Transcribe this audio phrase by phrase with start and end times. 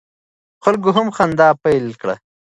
[0.63, 2.15] خلک هم خندا پیل کړه.